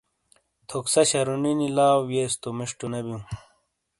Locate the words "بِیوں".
3.05-3.21